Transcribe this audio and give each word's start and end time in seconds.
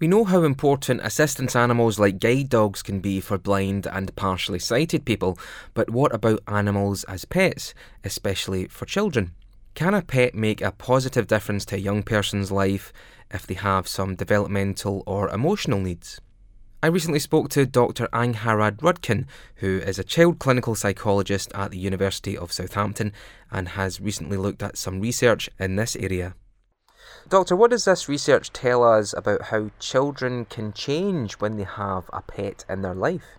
We 0.00 0.08
know 0.08 0.24
how 0.24 0.44
important 0.44 1.02
assistance 1.04 1.54
animals 1.54 1.98
like 1.98 2.20
guide 2.20 2.48
dogs 2.48 2.82
can 2.82 3.00
be 3.00 3.20
for 3.20 3.36
blind 3.36 3.86
and 3.86 4.16
partially 4.16 4.58
sighted 4.58 5.04
people, 5.04 5.38
but 5.74 5.90
what 5.90 6.14
about 6.14 6.42
animals 6.48 7.04
as 7.04 7.26
pets, 7.26 7.74
especially 8.02 8.66
for 8.68 8.86
children? 8.86 9.32
Can 9.74 9.92
a 9.92 10.00
pet 10.00 10.34
make 10.34 10.62
a 10.62 10.72
positive 10.72 11.26
difference 11.26 11.66
to 11.66 11.76
a 11.76 11.78
young 11.78 12.02
person's 12.02 12.50
life 12.50 12.94
if 13.30 13.46
they 13.46 13.52
have 13.52 13.86
some 13.86 14.14
developmental 14.14 15.02
or 15.06 15.28
emotional 15.28 15.80
needs? 15.80 16.18
I 16.82 16.86
recently 16.86 17.18
spoke 17.18 17.50
to 17.50 17.66
Dr. 17.66 18.08
Angharad 18.10 18.78
Rudkin, 18.78 19.26
who 19.56 19.80
is 19.80 19.98
a 19.98 20.04
child 20.04 20.38
clinical 20.38 20.74
psychologist 20.74 21.52
at 21.54 21.72
the 21.72 21.78
University 21.78 22.38
of 22.38 22.52
Southampton 22.52 23.12
and 23.50 23.68
has 23.68 24.00
recently 24.00 24.38
looked 24.38 24.62
at 24.62 24.78
some 24.78 24.98
research 24.98 25.50
in 25.58 25.76
this 25.76 25.94
area. 25.94 26.34
Doctor, 27.30 27.54
what 27.54 27.70
does 27.70 27.84
this 27.84 28.08
research 28.08 28.52
tell 28.52 28.82
us 28.82 29.14
about 29.16 29.54
how 29.54 29.70
children 29.78 30.46
can 30.46 30.72
change 30.72 31.34
when 31.34 31.58
they 31.58 31.62
have 31.62 32.10
a 32.12 32.22
pet 32.22 32.64
in 32.68 32.82
their 32.82 32.92
life? 32.92 33.38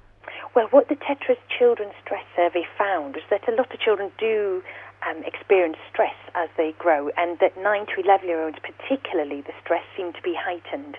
Well, 0.56 0.68
what 0.72 0.88
the 0.88 0.96
Tetris 0.96 1.36
Children's 1.60 1.92
Stress 2.02 2.24
Survey 2.34 2.64
found 2.78 3.16
was 3.16 3.24
that 3.30 3.50
a 3.50 3.52
lot 3.52 3.74
of 3.74 3.82
children 3.82 4.10
do 4.18 4.64
um, 5.06 5.22
experience 5.26 5.76
stress 5.92 6.16
as 6.36 6.48
they 6.56 6.74
grow, 6.80 7.10
and 7.18 7.38
that 7.40 7.58
9 7.58 7.86
to 7.88 8.02
11 8.02 8.30
year 8.30 8.42
olds, 8.46 8.60
particularly, 8.64 9.42
the 9.42 9.52
stress 9.62 9.84
seemed 9.98 10.16
to 10.16 10.22
be 10.22 10.36
heightened 10.40 10.96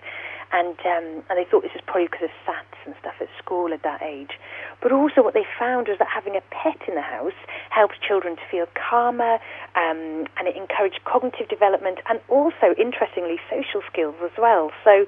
and 0.53 0.77
um, 0.85 1.25
and 1.29 1.39
they 1.39 1.49
thought 1.51 1.63
this 1.63 1.73
was 1.73 1.83
probably 1.87 2.07
because 2.07 2.29
of 2.29 2.35
SATs 2.47 2.79
and 2.85 2.95
stuff 3.01 3.15
at 3.21 3.29
school 3.39 3.73
at 3.73 3.83
that 3.83 4.03
age. 4.03 4.39
But 4.83 4.91
also, 4.91 5.23
what 5.23 5.33
they 5.33 5.47
found 5.59 5.87
was 5.87 5.99
that 5.99 6.09
having 6.13 6.35
a 6.35 6.43
pet 6.51 6.89
in 6.89 6.97
the 6.97 7.07
house 7.07 7.39
helps 7.71 7.95
children 8.07 8.35
to 8.35 8.43
feel 8.51 8.67
calmer, 8.75 9.39
um, 9.77 10.27
and 10.37 10.49
it 10.49 10.57
encouraged 10.57 10.99
cognitive 11.05 11.49
development 11.49 12.01
and 12.11 12.21
also, 12.29 12.75
interestingly, 12.77 13.39
social 13.49 13.81
skills 13.91 14.17
as 14.25 14.33
well. 14.37 14.73
So, 14.83 15.07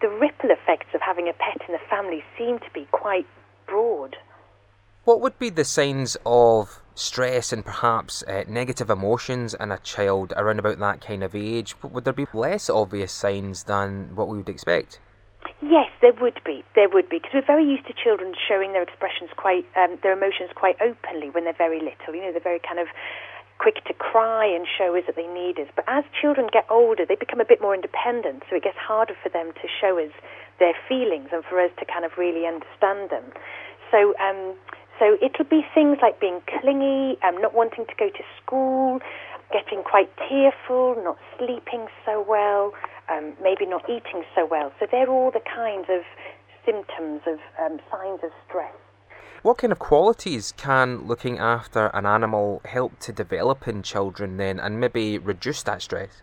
the 0.00 0.08
ripple 0.08 0.50
effects 0.50 0.94
of 0.94 1.00
having 1.00 1.28
a 1.28 1.32
pet 1.32 1.58
in 1.66 1.72
the 1.72 1.80
family 1.90 2.22
seem 2.38 2.60
to 2.60 2.70
be 2.72 2.86
quite 2.92 3.26
broad. 3.66 4.16
What 5.04 5.20
would 5.20 5.38
be 5.38 5.50
the 5.50 5.64
signs 5.64 6.16
of 6.24 6.80
stress 6.94 7.52
and 7.52 7.64
perhaps 7.64 8.22
uh, 8.24 8.44
negative 8.48 8.90
emotions 8.90 9.54
in 9.54 9.72
a 9.72 9.78
child 9.78 10.32
around 10.36 10.58
about 10.58 10.78
that 10.78 11.00
kind 11.00 11.24
of 11.24 11.34
age? 11.34 11.74
Would 11.82 12.04
there 12.04 12.12
be 12.12 12.26
less 12.32 12.70
obvious 12.70 13.12
signs 13.12 13.64
than 13.64 14.14
what 14.14 14.28
we 14.28 14.38
would 14.38 14.48
expect? 14.48 15.00
Yes, 15.62 15.90
there 16.00 16.12
would 16.20 16.40
be. 16.44 16.64
There 16.74 16.88
would 16.88 17.08
be 17.08 17.18
because 17.18 17.32
we're 17.34 17.46
very 17.46 17.64
used 17.64 17.86
to 17.86 17.94
children 17.94 18.34
showing 18.36 18.72
their 18.72 18.82
expressions 18.82 19.30
quite, 19.36 19.64
um, 19.76 19.98
their 20.02 20.12
emotions 20.12 20.50
quite 20.54 20.76
openly 20.80 21.30
when 21.30 21.44
they're 21.44 21.56
very 21.56 21.80
little. 21.80 22.14
You 22.14 22.22
know, 22.22 22.32
they're 22.32 22.44
very 22.44 22.60
kind 22.60 22.78
of 22.78 22.88
quick 23.58 23.82
to 23.84 23.94
cry 23.94 24.44
and 24.44 24.66
show 24.66 24.94
us 24.96 25.04
that 25.06 25.16
they 25.16 25.26
need 25.26 25.58
us. 25.58 25.68
But 25.74 25.84
as 25.88 26.04
children 26.20 26.48
get 26.52 26.66
older, 26.68 27.06
they 27.06 27.16
become 27.16 27.40
a 27.40 27.44
bit 27.48 27.60
more 27.60 27.74
independent, 27.74 28.44
so 28.48 28.56
it 28.56 28.62
gets 28.62 28.76
harder 28.76 29.16
for 29.22 29.28
them 29.30 29.52
to 29.52 29.66
show 29.80 29.98
us 29.98 30.12
their 30.58 30.74
feelings 30.88 31.28
and 31.32 31.44
for 31.44 31.60
us 31.60 31.70
to 31.78 31.84
kind 31.84 32.04
of 32.04 32.12
really 32.18 32.46
understand 32.46 33.10
them. 33.10 33.24
So 33.90 34.14
um, 34.20 34.54
so 34.98 35.16
it'll 35.20 35.48
be 35.48 35.64
things 35.74 35.98
like 36.00 36.20
being 36.20 36.40
clingy, 36.60 37.18
um, 37.22 37.40
not 37.40 37.54
wanting 37.54 37.84
to 37.86 37.94
go 37.98 38.08
to 38.08 38.24
school, 38.40 39.00
getting 39.52 39.82
quite 39.82 40.08
tearful, 40.28 40.96
not 41.04 41.18
sleeping 41.38 41.86
so 42.04 42.24
well, 42.26 42.72
um, 43.10 43.34
maybe 43.42 43.66
not 43.66 43.88
eating 43.88 44.24
so 44.34 44.46
well. 44.46 44.72
So 44.78 44.86
they're 44.90 45.08
all 45.08 45.30
the 45.30 45.40
kinds 45.40 45.86
of 45.88 46.02
symptoms 46.64 47.22
of 47.26 47.38
um, 47.62 47.78
signs 47.90 48.20
of 48.22 48.30
stress. 48.48 48.74
What 49.42 49.58
kind 49.58 49.72
of 49.72 49.78
qualities 49.78 50.52
can 50.56 51.06
looking 51.06 51.38
after 51.38 51.86
an 51.94 52.04
animal 52.04 52.60
help 52.64 52.98
to 53.00 53.12
develop 53.12 53.68
in 53.68 53.82
children 53.82 54.38
then 54.38 54.58
and 54.58 54.80
maybe 54.80 55.18
reduce 55.18 55.62
that 55.64 55.82
stress? 55.82 56.22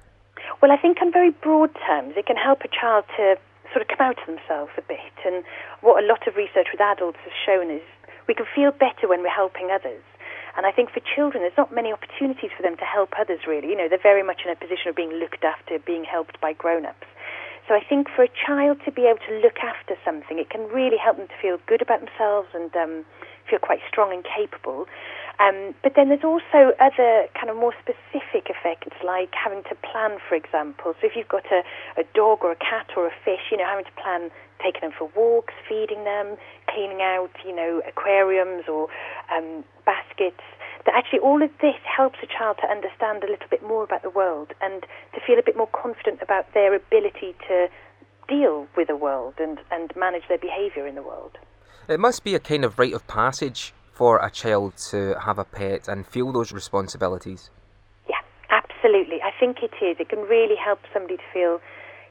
Well, 0.61 0.71
I 0.71 0.77
think 0.77 0.97
in 1.01 1.11
very 1.11 1.31
broad 1.31 1.71
terms, 1.87 2.15
it 2.17 2.25
can 2.25 2.35
help 2.35 2.61
a 2.63 2.67
child 2.67 3.05
to 3.17 3.35
sort 3.71 3.81
of 3.81 3.87
come 3.87 4.07
out 4.07 4.19
of 4.19 4.27
themselves 4.27 4.71
a 4.77 4.81
bit. 4.81 5.15
And 5.25 5.43
what 5.81 6.03
a 6.03 6.07
lot 6.07 6.27
of 6.27 6.35
research 6.35 6.67
with 6.71 6.81
adults 6.81 7.19
has 7.23 7.33
shown 7.45 7.71
is 7.71 7.81
we 8.27 8.33
can 8.33 8.45
feel 8.53 8.71
better 8.71 9.07
when 9.07 9.21
we're 9.21 9.29
helping 9.29 9.69
others. 9.71 10.03
And 10.55 10.65
I 10.65 10.71
think 10.71 10.91
for 10.91 11.01
children, 11.01 11.41
there's 11.43 11.57
not 11.57 11.73
many 11.73 11.91
opportunities 11.91 12.51
for 12.55 12.61
them 12.61 12.77
to 12.77 12.85
help 12.85 13.13
others, 13.19 13.41
really. 13.47 13.69
You 13.69 13.77
know, 13.77 13.89
they're 13.89 14.01
very 14.01 14.23
much 14.23 14.41
in 14.45 14.51
a 14.51 14.55
position 14.55 14.89
of 14.89 14.95
being 14.95 15.13
looked 15.13 15.43
after, 15.43 15.79
being 15.79 16.03
helped 16.03 16.39
by 16.41 16.53
grown 16.53 16.85
ups. 16.85 17.07
So 17.67 17.73
I 17.73 17.81
think 17.81 18.07
for 18.13 18.23
a 18.23 18.29
child 18.45 18.77
to 18.85 18.91
be 18.91 19.07
able 19.07 19.23
to 19.27 19.39
look 19.39 19.59
after 19.63 19.95
something, 20.03 20.37
it 20.37 20.49
can 20.49 20.67
really 20.67 20.97
help 20.97 21.17
them 21.17 21.27
to 21.27 21.37
feel 21.41 21.57
good 21.65 21.81
about 21.81 22.01
themselves 22.01 22.49
and 22.53 22.75
um, 22.75 23.05
feel 23.49 23.59
quite 23.59 23.79
strong 23.87 24.11
and 24.11 24.23
capable. 24.23 24.85
Um, 25.39 25.73
but 25.81 25.93
then 25.95 26.09
there's 26.09 26.23
also 26.23 26.75
other 26.79 27.25
kind 27.33 27.49
of 27.49 27.55
more 27.57 27.73
specific 27.81 28.51
effects, 28.51 28.93
like 29.03 29.33
having 29.33 29.63
to 29.63 29.75
plan, 29.75 30.19
for 30.27 30.35
example. 30.35 30.93
So 31.01 31.07
if 31.07 31.15
you've 31.15 31.31
got 31.31 31.45
a, 31.51 31.63
a 31.97 32.03
dog 32.13 32.43
or 32.43 32.51
a 32.51 32.59
cat 32.59 32.91
or 32.95 33.07
a 33.07 33.15
fish, 33.25 33.49
you 33.49 33.57
know, 33.57 33.65
having 33.65 33.85
to 33.85 33.95
plan 33.97 34.29
taking 34.61 34.81
them 34.81 34.93
for 34.97 35.09
walks, 35.15 35.53
feeding 35.67 36.03
them, 36.03 36.37
cleaning 36.69 37.01
out, 37.01 37.31
you 37.45 37.55
know, 37.55 37.81
aquariums 37.87 38.63
or 38.69 38.87
um, 39.35 39.63
baskets. 40.13 40.41
That 40.85 40.95
actually 40.95 41.19
all 41.19 41.41
of 41.41 41.49
this 41.61 41.75
helps 41.85 42.19
a 42.21 42.27
child 42.27 42.57
to 42.61 42.67
understand 42.67 43.23
a 43.23 43.27
little 43.27 43.47
bit 43.49 43.63
more 43.63 43.83
about 43.83 44.01
the 44.01 44.09
world 44.09 44.51
and 44.61 44.81
to 45.13 45.21
feel 45.25 45.39
a 45.39 45.43
bit 45.43 45.55
more 45.55 45.69
confident 45.71 46.21
about 46.21 46.53
their 46.53 46.75
ability 46.75 47.35
to 47.47 47.67
deal 48.27 48.67
with 48.75 48.87
the 48.87 48.95
world 48.97 49.35
and, 49.39 49.59
and 49.71 49.93
manage 49.95 50.23
their 50.27 50.37
behaviour 50.37 50.85
in 50.85 50.95
the 50.95 51.01
world. 51.01 51.37
It 51.87 51.99
must 51.99 52.23
be 52.23 52.35
a 52.35 52.39
kind 52.39 52.65
of 52.65 52.79
rite 52.79 52.93
of 52.93 53.07
passage 53.07 53.73
for 53.93 54.19
a 54.19 54.29
child 54.29 54.73
to 54.89 55.15
have 55.23 55.39
a 55.39 55.45
pet 55.45 55.87
and 55.87 56.05
feel 56.05 56.33
those 56.33 56.51
responsibilities. 56.51 57.49
Yeah, 58.09 58.19
absolutely. 58.49 59.21
I 59.23 59.31
think 59.39 59.57
it 59.63 59.71
is. 59.83 59.97
It 59.99 60.09
can 60.09 60.19
really 60.19 60.55
help 60.55 60.79
somebody 60.91 61.15
to 61.15 61.23
feel, 61.33 61.61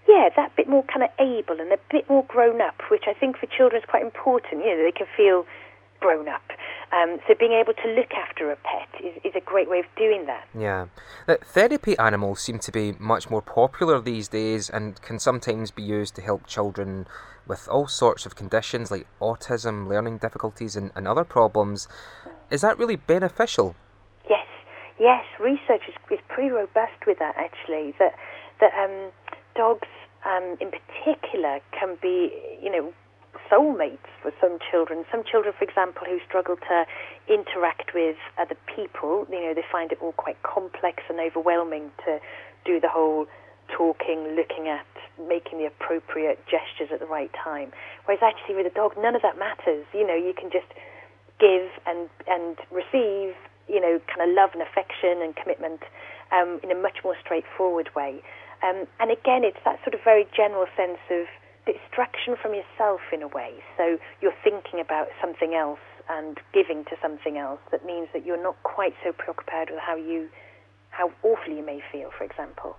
yeah, 0.08 0.30
that 0.34 0.56
bit 0.56 0.68
more 0.68 0.84
kind 0.84 1.02
of 1.02 1.10
able 1.20 1.60
and 1.60 1.72
a 1.72 1.78
bit 1.90 2.08
more 2.08 2.24
grown 2.24 2.62
up, 2.62 2.80
which 2.90 3.04
I 3.06 3.12
think 3.12 3.36
for 3.36 3.46
children 3.46 3.82
is 3.82 3.88
quite 3.88 4.02
important. 4.02 4.64
You 4.64 4.76
know, 4.76 4.82
they 4.82 4.96
can 4.96 5.06
feel 5.14 5.44
grown 6.00 6.28
up. 6.28 6.42
Um, 6.92 7.18
so 7.26 7.34
being 7.38 7.52
able 7.52 7.72
to 7.72 7.88
look 7.88 8.12
after 8.12 8.52
a 8.52 8.56
pet 8.56 9.02
is, 9.02 9.16
is 9.24 9.32
a 9.34 9.40
great 9.40 9.68
way 9.70 9.78
of 9.78 9.86
doing 9.96 10.26
that. 10.26 10.46
Yeah. 10.56 10.86
Now, 11.26 11.36
therapy 11.42 11.96
animals 11.98 12.42
seem 12.42 12.58
to 12.58 12.72
be 12.72 12.92
much 12.98 13.30
more 13.30 13.40
popular 13.40 13.98
these 14.00 14.28
days 14.28 14.68
and 14.68 15.00
can 15.00 15.18
sometimes 15.18 15.70
be 15.70 15.82
used 15.82 16.14
to 16.16 16.22
help 16.22 16.46
children 16.46 17.06
with 17.46 17.66
all 17.68 17.88
sorts 17.88 18.26
of 18.26 18.36
conditions 18.36 18.90
like 18.90 19.06
autism, 19.20 19.88
learning 19.88 20.18
difficulties, 20.18 20.76
and, 20.76 20.92
and 20.94 21.08
other 21.08 21.24
problems. 21.24 21.88
Is 22.50 22.60
that 22.60 22.78
really 22.78 22.96
beneficial? 22.96 23.74
Yes, 24.28 24.46
yes. 25.00 25.24
Research 25.40 25.82
is, 25.88 25.94
is 26.10 26.20
pretty 26.28 26.50
robust 26.50 27.06
with 27.06 27.18
that 27.18 27.34
actually. 27.36 27.94
That 27.98 28.14
that 28.60 28.72
um, 28.78 29.10
dogs, 29.56 29.88
um, 30.26 30.56
in 30.60 30.70
particular, 30.70 31.60
can 31.72 31.96
be 32.02 32.30
you 32.62 32.70
know 32.70 32.92
soulmates 33.52 34.08
for 34.22 34.32
some 34.40 34.58
children. 34.70 35.04
Some 35.12 35.22
children, 35.24 35.52
for 35.56 35.64
example, 35.64 36.06
who 36.08 36.18
struggle 36.26 36.56
to 36.56 36.86
interact 37.28 37.92
with 37.94 38.16
other 38.38 38.56
people, 38.74 39.26
you 39.30 39.40
know, 39.40 39.52
they 39.54 39.64
find 39.70 39.92
it 39.92 39.98
all 40.00 40.12
quite 40.12 40.42
complex 40.42 41.02
and 41.08 41.20
overwhelming 41.20 41.90
to 42.06 42.18
do 42.64 42.80
the 42.80 42.88
whole 42.88 43.26
talking, 43.68 44.34
looking 44.34 44.68
at, 44.68 44.86
making 45.28 45.58
the 45.58 45.66
appropriate 45.66 46.40
gestures 46.46 46.88
at 46.92 47.00
the 47.00 47.06
right 47.06 47.30
time. 47.32 47.72
Whereas 48.06 48.22
actually 48.22 48.56
with 48.56 48.66
a 48.66 48.74
dog, 48.74 48.92
none 48.98 49.14
of 49.14 49.22
that 49.22 49.38
matters. 49.38 49.84
You 49.92 50.06
know, 50.06 50.16
you 50.16 50.32
can 50.32 50.50
just 50.50 50.72
give 51.38 51.68
and 51.86 52.08
and 52.26 52.56
receive, 52.70 53.34
you 53.68 53.80
know, 53.80 54.00
kind 54.08 54.28
of 54.28 54.34
love 54.34 54.50
and 54.54 54.62
affection 54.62 55.20
and 55.20 55.36
commitment 55.36 55.82
um, 56.30 56.60
in 56.62 56.70
a 56.70 56.74
much 56.74 57.04
more 57.04 57.16
straightforward 57.20 57.90
way. 57.94 58.22
Um, 58.62 58.86
and 59.00 59.10
again, 59.10 59.42
it's 59.42 59.58
that 59.64 59.82
sort 59.82 59.94
of 59.94 60.00
very 60.04 60.26
general 60.34 60.66
sense 60.76 61.02
of 61.10 61.26
distraction 61.66 62.36
from 62.40 62.54
yourself 62.54 63.00
in 63.12 63.22
a 63.22 63.28
way. 63.28 63.62
So 63.76 63.98
you're 64.20 64.34
thinking 64.42 64.80
about 64.80 65.08
something 65.20 65.54
else 65.54 65.78
and 66.10 66.38
giving 66.52 66.84
to 66.84 66.96
something 67.00 67.38
else 67.38 67.60
that 67.70 67.86
means 67.86 68.08
that 68.12 68.26
you're 68.26 68.42
not 68.42 68.60
quite 68.62 68.94
so 69.04 69.12
preoccupied 69.12 69.70
with 69.70 69.80
how 69.80 69.96
you, 69.96 70.28
how 70.90 71.10
awful 71.22 71.52
you 71.52 71.64
may 71.64 71.80
feel, 71.92 72.10
for 72.16 72.24
example. 72.24 72.76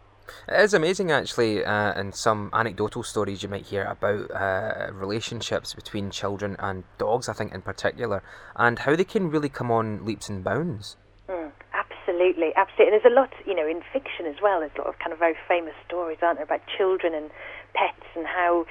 It 0.47 0.61
is 0.61 0.73
amazing, 0.73 1.11
actually, 1.11 1.65
uh, 1.65 1.93
and 1.93 2.15
some 2.15 2.49
anecdotal 2.53 3.03
stories 3.03 3.43
you 3.43 3.49
might 3.49 3.65
hear 3.65 3.83
about 3.83 4.31
uh, 4.31 4.91
relationships 4.93 5.73
between 5.73 6.11
children 6.11 6.55
and 6.59 6.83
dogs, 6.97 7.27
I 7.27 7.33
think, 7.33 7.53
in 7.53 7.61
particular, 7.61 8.23
and 8.55 8.79
how 8.79 8.95
they 8.95 9.03
can 9.03 9.29
really 9.29 9.49
come 9.49 9.71
on 9.71 10.05
leaps 10.05 10.29
and 10.29 10.43
bounds. 10.43 10.95
Mm, 11.27 11.51
absolutely, 11.73 12.51
absolutely. 12.55 12.93
And 12.93 13.03
there's 13.03 13.11
a 13.11 13.15
lot, 13.15 13.33
you 13.45 13.55
know, 13.55 13.67
in 13.67 13.81
fiction 13.91 14.25
as 14.25 14.35
well. 14.41 14.59
There's 14.59 14.71
a 14.75 14.81
lot 14.81 14.87
of 14.87 14.99
kind 14.99 15.11
of 15.11 15.19
very 15.19 15.35
famous 15.47 15.75
stories, 15.85 16.19
aren't 16.21 16.37
there, 16.37 16.45
about 16.45 16.61
children 16.77 17.13
and 17.13 17.29
pets 17.73 18.05
and 18.15 18.25
how 18.25 18.65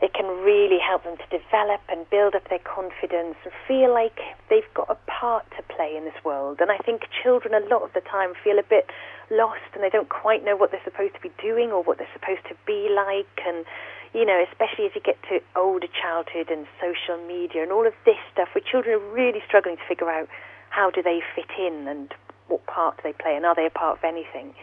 it 0.00 0.14
can 0.14 0.26
really 0.46 0.78
help 0.78 1.02
them 1.02 1.16
to 1.18 1.26
develop 1.26 1.80
and 1.88 2.08
build 2.08 2.34
up 2.36 2.48
their 2.48 2.62
confidence 2.62 3.34
and 3.42 3.52
feel 3.66 3.92
like 3.92 4.20
they've 4.48 4.70
got 4.72 4.86
a 4.88 4.94
part 5.10 5.44
to 5.58 5.62
play 5.74 5.96
in 5.96 6.04
this 6.04 6.14
world. 6.24 6.58
And 6.60 6.70
I 6.70 6.78
think 6.78 7.02
children 7.10 7.52
a 7.52 7.66
lot 7.66 7.82
of 7.82 7.92
the 7.94 8.00
time 8.00 8.34
feel 8.44 8.58
a 8.58 8.62
bit 8.62 8.86
lost 9.30 9.66
and 9.74 9.82
they 9.82 9.90
don't 9.90 10.08
quite 10.08 10.44
know 10.44 10.54
what 10.54 10.70
they're 10.70 10.84
supposed 10.84 11.14
to 11.14 11.20
be 11.20 11.34
doing 11.42 11.72
or 11.72 11.82
what 11.82 11.98
they're 11.98 12.14
supposed 12.14 12.46
to 12.46 12.54
be 12.64 12.86
like. 12.94 13.42
And, 13.42 13.66
you 14.14 14.24
know, 14.24 14.38
especially 14.38 14.86
as 14.86 14.94
you 14.94 15.02
get 15.02 15.18
to 15.34 15.42
older 15.58 15.90
childhood 15.90 16.46
and 16.46 16.70
social 16.78 17.18
media 17.26 17.66
and 17.66 17.72
all 17.72 17.86
of 17.86 17.94
this 18.06 18.22
stuff 18.30 18.54
where 18.54 18.62
children 18.62 19.02
are 19.02 19.06
really 19.10 19.42
struggling 19.50 19.82
to 19.82 19.86
figure 19.88 20.10
out 20.10 20.28
how 20.70 20.90
do 20.94 21.02
they 21.02 21.18
fit 21.34 21.50
in 21.58 21.88
and 21.88 22.14
what 22.46 22.64
part 22.70 22.96
do 22.98 23.02
they 23.02 23.12
play 23.18 23.34
and 23.34 23.44
are 23.44 23.54
they 23.54 23.66
a 23.66 23.70
part 23.70 23.98
of 23.98 24.04
anything. 24.04 24.54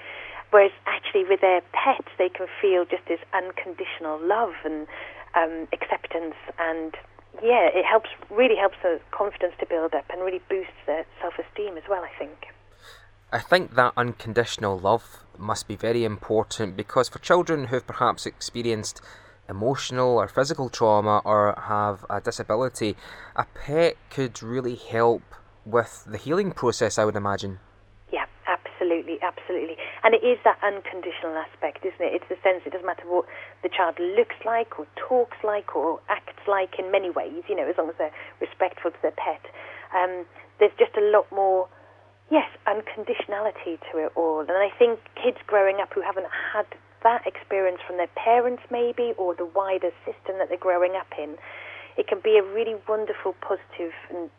Whereas 0.51 0.71
actually 0.85 1.25
with 1.25 1.41
their 1.41 1.61
pets, 1.73 2.07
they 2.17 2.29
can 2.29 2.47
feel 2.61 2.85
just 2.85 3.05
this 3.07 3.19
unconditional 3.33 4.19
love 4.21 4.53
and 4.63 4.87
um, 5.35 5.67
acceptance 5.73 6.35
and 6.57 6.95
yeah, 7.43 7.67
it 7.73 7.85
helps 7.85 8.09
really 8.29 8.55
helps 8.55 8.77
the 8.81 8.99
confidence 9.11 9.53
to 9.59 9.65
build 9.65 9.93
up 9.93 10.05
and 10.09 10.21
really 10.21 10.41
boosts 10.49 10.71
their 10.85 11.05
self-esteem 11.21 11.77
as 11.77 11.83
well. 11.89 12.03
I 12.03 12.17
think. 12.17 12.47
I 13.31 13.39
think 13.39 13.75
that 13.75 13.93
unconditional 13.97 14.79
love 14.79 15.25
must 15.37 15.67
be 15.67 15.75
very 15.75 16.05
important 16.05 16.77
because 16.77 17.09
for 17.09 17.19
children 17.19 17.65
who've 17.65 17.85
perhaps 17.85 18.25
experienced 18.25 19.01
emotional 19.49 20.17
or 20.17 20.27
physical 20.27 20.69
trauma 20.69 21.21
or 21.25 21.53
have 21.67 22.05
a 22.09 22.21
disability, 22.21 22.95
a 23.35 23.45
pet 23.53 23.97
could 24.09 24.41
really 24.41 24.75
help 24.75 25.23
with 25.65 26.05
the 26.07 26.17
healing 26.17 26.51
process, 26.51 26.97
I 26.97 27.05
would 27.05 27.15
imagine. 27.15 27.59
Absolutely. 29.37 29.75
And 30.03 30.15
it 30.15 30.23
is 30.23 30.39
that 30.43 30.57
unconditional 30.63 31.35
aspect, 31.37 31.85
isn't 31.85 32.01
it? 32.01 32.13
It's 32.15 32.29
the 32.29 32.39
sense 32.41 32.63
it 32.65 32.71
doesn't 32.71 32.85
matter 32.87 33.05
what 33.05 33.25
the 33.63 33.69
child 33.69 33.99
looks 33.99 34.35
like 34.45 34.79
or 34.79 34.87
talks 34.95 35.37
like 35.43 35.75
or 35.75 35.99
acts 36.09 36.41
like 36.47 36.79
in 36.79 36.91
many 36.91 37.09
ways, 37.09 37.43
you 37.47 37.55
know, 37.55 37.67
as 37.67 37.77
long 37.77 37.89
as 37.89 37.95
they're 37.97 38.15
respectful 38.39 38.91
to 38.91 38.97
their 39.01 39.15
pet. 39.15 39.43
Um, 39.93 40.25
there's 40.59 40.73
just 40.79 40.95
a 40.97 41.03
lot 41.03 41.27
more, 41.31 41.67
yes, 42.31 42.47
unconditionality 42.65 43.77
to 43.91 44.07
it 44.07 44.11
all. 44.15 44.39
And 44.41 44.55
I 44.55 44.69
think 44.79 44.99
kids 45.21 45.37
growing 45.47 45.77
up 45.81 45.93
who 45.93 46.01
haven't 46.01 46.27
had 46.53 46.65
that 47.03 47.27
experience 47.27 47.79
from 47.85 47.97
their 47.97 48.11
parents, 48.15 48.63
maybe, 48.71 49.13
or 49.17 49.35
the 49.35 49.45
wider 49.45 49.91
system 50.07 50.39
that 50.39 50.49
they're 50.49 50.57
growing 50.57 50.95
up 50.95 51.11
in, 51.19 51.35
it 51.97 52.07
can 52.07 52.19
be 52.23 52.37
a 52.37 52.43
really 52.43 52.75
wonderful, 52.87 53.35
positive, 53.41 53.93
and 54.09 54.29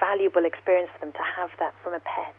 valuable 0.00 0.44
experience 0.44 0.90
for 0.94 1.04
them 1.04 1.12
to 1.12 1.24
have 1.36 1.50
that 1.58 1.74
from 1.82 1.92
a 1.92 2.00
pet. 2.00 2.34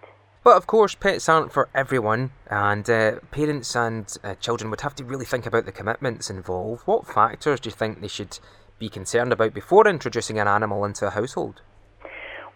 But 0.46 0.58
of 0.58 0.68
course, 0.68 0.94
pets 0.94 1.28
aren't 1.28 1.52
for 1.52 1.70
everyone, 1.74 2.30
and 2.52 2.88
uh, 2.88 3.14
parents 3.32 3.76
and 3.76 4.06
uh, 4.24 4.36
children 4.36 4.70
would 4.70 4.82
have 4.82 4.94
to 4.98 5.04
really 5.04 5.26
think 5.26 5.48
about 5.48 5.66
the 5.66 5.72
commitments 5.72 6.30
involved. 6.30 6.84
What 6.86 7.08
factors 7.08 7.60
do 7.60 7.70
you 7.70 7.76
think 7.76 8.00
they 8.00 8.08
should 8.08 8.38
be 8.78 8.88
concerned 8.88 9.34
about 9.34 9.56
before 9.56 9.88
introducing 9.88 10.38
an 10.38 10.48
animal 10.48 10.86
into 10.86 11.08
a 11.08 11.10
household? 11.10 11.64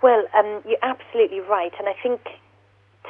Well, 0.04 0.22
um, 0.38 0.62
you're 0.68 0.78
absolutely 0.84 1.40
right, 1.40 1.74
and 1.80 1.90
I 1.90 1.96
think 2.04 2.22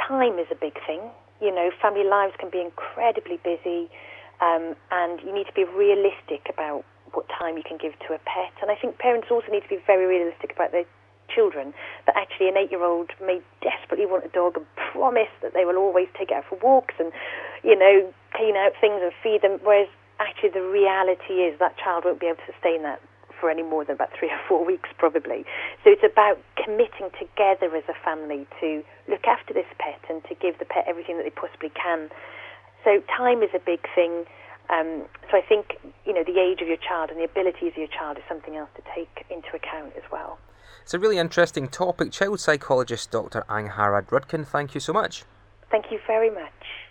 time 0.08 0.40
is 0.40 0.48
a 0.50 0.56
big 0.56 0.76
thing. 0.88 1.02
You 1.42 1.54
know, 1.54 1.72
family 1.82 2.06
lives 2.06 2.36
can 2.40 2.50
be 2.50 2.62
incredibly 2.62 3.36
busy, 3.44 3.92
um, 4.40 4.76
and 4.92 5.20
you 5.20 5.34
need 5.34 5.48
to 5.48 5.54
be 5.60 5.66
realistic 5.66 6.48
about 6.48 6.86
what 7.12 7.28
time 7.38 7.58
you 7.58 7.64
can 7.68 7.78
give 7.78 8.00
to 8.08 8.14
a 8.14 8.20
pet. 8.20 8.56
And 8.62 8.72
I 8.72 8.76
think 8.76 8.98
parents 8.98 9.28
also 9.30 9.52
need 9.52 9.64
to 9.64 9.70
be 9.76 9.84
very 9.86 10.06
realistic 10.06 10.54
about 10.56 10.72
their 10.72 10.86
children. 11.30 11.74
That 12.06 12.16
actually, 12.18 12.50
an 12.50 12.58
eight-year-old 12.58 13.12
may 13.22 13.42
desperately 13.62 14.06
want 14.06 14.26
a 14.26 14.30
dog 14.30 14.58
and 14.58 14.66
promise 14.92 15.32
that 15.42 15.54
they 15.54 15.66
will 15.66 15.78
always 15.78 16.08
take 16.18 16.32
it 16.32 16.38
out 16.38 16.46
for 16.50 16.58
walks 16.62 16.96
and, 17.00 17.12
you 17.64 17.78
know, 17.78 18.12
clean 18.36 18.56
out 18.56 18.74
things 18.82 19.02
and 19.02 19.12
feed 19.24 19.42
them. 19.42 19.60
Whereas 19.64 19.90
actually, 20.20 20.50
the 20.50 20.66
reality 20.66 21.46
is 21.46 21.58
that 21.60 21.78
child 21.78 22.06
won't 22.06 22.20
be 22.20 22.28
able 22.28 22.42
to 22.44 22.52
sustain 22.52 22.84
that 22.84 23.02
for 23.40 23.50
any 23.50 23.64
more 23.64 23.86
than 23.86 23.96
about 23.96 24.10
three 24.20 24.30
or 24.30 24.40
four 24.48 24.66
weeks, 24.66 24.90
probably. 24.98 25.46
So 25.84 25.92
it's 25.92 26.04
about 26.04 26.38
committing 26.58 27.10
together 27.18 27.74
as 27.76 27.84
a 27.88 27.96
family 28.04 28.46
to 28.60 28.84
look 29.08 29.26
after 29.26 29.54
this 29.54 29.70
pet 29.80 30.02
and 30.10 30.24
to 30.26 30.36
give 30.36 30.60
the 30.60 30.66
pet 30.66 30.86
everything 30.88 31.18
that 31.18 31.24
they 31.24 31.34
possibly 31.34 31.72
can. 31.72 32.10
So 32.84 33.02
time 33.08 33.42
is 33.44 33.50
a 33.56 33.60
big 33.60 33.88
thing. 33.96 34.26
Um, 34.70 35.06
so 35.32 35.38
I 35.38 35.42
think 35.42 35.78
you 36.06 36.14
know 36.14 36.24
the 36.24 36.40
age 36.40 36.62
of 36.62 36.68
your 36.68 36.78
child 36.78 37.10
and 37.10 37.20
the 37.20 37.26
abilities 37.26 37.74
of 37.74 37.78
your 37.78 37.92
child 37.92 38.18
is 38.18 38.24
something 38.30 38.56
else 38.56 38.70
to 38.76 38.84
take 38.94 39.26
into 39.30 39.50
account 39.56 39.94
as 39.98 40.06
well. 40.12 40.38
It's 40.82 40.94
a 40.94 41.00
really 41.00 41.18
interesting 41.18 41.68
topic. 41.68 42.12
Child 42.12 42.40
psychologist 42.40 43.12
Dr. 43.12 43.44
Angharad 43.50 44.08
Rudkin, 44.08 44.46
thank 44.46 44.74
you 44.74 44.80
so 44.80 44.94
much. 44.94 45.24
Thank 45.72 45.92
you 45.92 46.00
very 46.08 46.30
much. 46.30 46.89